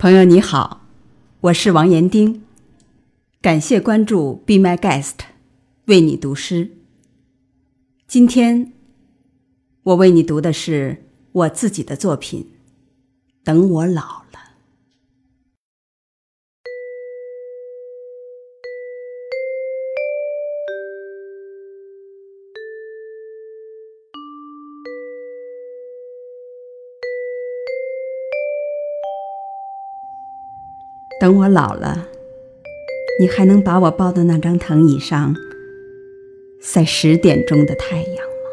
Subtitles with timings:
[0.00, 0.86] 朋友你好，
[1.40, 2.44] 我是王延丁，
[3.42, 5.14] 感谢关注 Be My Guest，
[5.86, 6.70] 为你读诗。
[8.06, 8.72] 今天
[9.82, 12.42] 我为你读的是我自己的作品
[13.42, 14.34] 《等我老了》。
[31.20, 32.06] 等我老了，
[33.20, 35.34] 你还能把我抱到那张藤椅上，
[36.60, 38.48] 晒十点钟的太阳吗？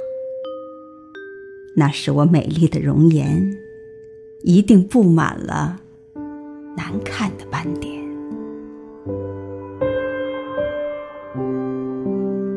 [1.75, 3.55] 那时我美丽的容颜，
[4.41, 5.79] 一定布满了
[6.75, 7.93] 难看的斑点。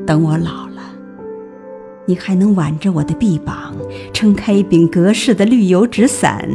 [0.06, 0.96] 等我老了，
[2.06, 3.76] 你还能挽着我的臂膀，
[4.14, 6.48] 撑开一柄格式的绿油纸伞，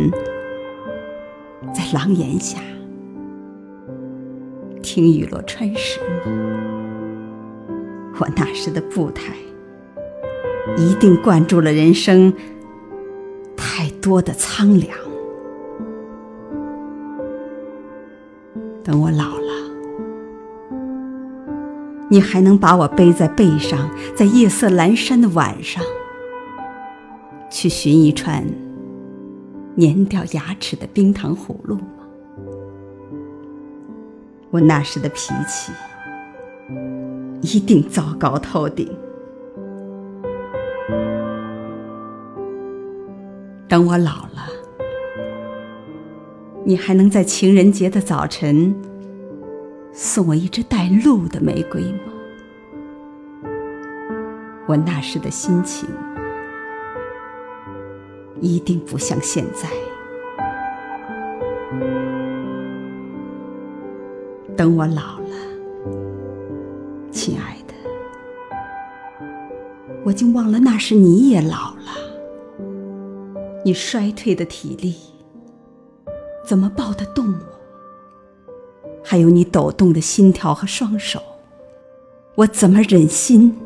[1.71, 2.57] 在廊檐下。
[4.93, 6.31] 听雨落穿石吗？
[8.19, 9.33] 我那时的步态，
[10.77, 12.31] 一定灌注了人生
[13.57, 14.95] 太多的苍凉。
[18.83, 19.51] 等我老了，
[22.07, 25.83] 你还能把我背在背上，在夜色阑珊的晚上，
[27.49, 28.45] 去寻一串
[29.75, 32.02] 粘掉牙齿的冰糖葫芦吗？
[34.53, 35.73] 我那时的脾气
[37.41, 38.87] 一定糟糕透顶。
[43.67, 44.47] 等我老了，
[46.63, 48.75] 你还能在情人节的早晨
[49.91, 52.13] 送我一只带露的玫瑰吗？
[54.67, 55.89] 我那时的心情
[58.39, 59.67] 一定不像现在。
[64.55, 65.35] 等我老了，
[67.11, 67.73] 亲爱的，
[70.05, 71.81] 我竟忘了那时你也老了。
[73.65, 74.95] 你衰退的体力
[76.45, 77.39] 怎么抱得动我？
[79.03, 81.21] 还有你抖动的心跳和双手，
[82.35, 83.57] 我怎么忍心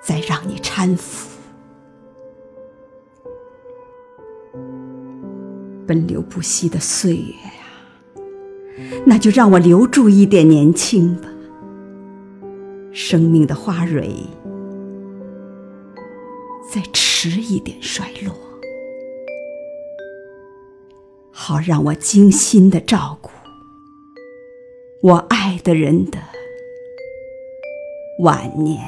[0.00, 1.30] 再让你搀扶？
[5.86, 7.34] 奔流不息的岁月。
[9.04, 11.28] 那就让我留住一点年轻吧，
[12.92, 14.14] 生命的花蕊
[16.72, 18.32] 再迟一点衰落，
[21.30, 23.30] 好让我精心的照顾
[25.02, 26.18] 我爱的人的
[28.20, 28.80] 晚年。